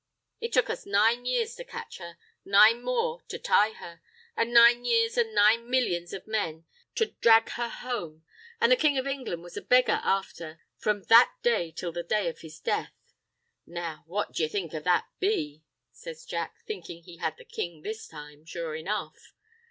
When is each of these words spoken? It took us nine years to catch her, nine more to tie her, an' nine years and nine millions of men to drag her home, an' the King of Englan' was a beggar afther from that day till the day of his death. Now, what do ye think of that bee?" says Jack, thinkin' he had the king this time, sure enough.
It 0.39 0.51
took 0.53 0.67
us 0.71 0.87
nine 0.87 1.25
years 1.25 1.53
to 1.57 1.63
catch 1.63 1.99
her, 1.99 2.17
nine 2.43 2.81
more 2.83 3.21
to 3.27 3.37
tie 3.37 3.73
her, 3.73 4.01
an' 4.35 4.51
nine 4.51 4.83
years 4.83 5.15
and 5.15 5.35
nine 5.35 5.69
millions 5.69 6.11
of 6.11 6.25
men 6.25 6.65
to 6.95 7.11
drag 7.11 7.49
her 7.51 7.69
home, 7.69 8.25
an' 8.59 8.71
the 8.71 8.75
King 8.77 8.97
of 8.97 9.05
Englan' 9.05 9.43
was 9.43 9.57
a 9.57 9.61
beggar 9.61 10.01
afther 10.03 10.59
from 10.79 11.03
that 11.03 11.35
day 11.43 11.69
till 11.71 11.91
the 11.91 12.01
day 12.01 12.27
of 12.29 12.39
his 12.41 12.59
death. 12.59 12.95
Now, 13.67 14.03
what 14.07 14.31
do 14.33 14.41
ye 14.41 14.49
think 14.49 14.73
of 14.73 14.85
that 14.85 15.07
bee?" 15.19 15.65
says 15.91 16.25
Jack, 16.25 16.63
thinkin' 16.65 17.03
he 17.03 17.17
had 17.17 17.37
the 17.37 17.45
king 17.45 17.83
this 17.83 18.07
time, 18.07 18.43
sure 18.43 18.73
enough. 18.75 19.35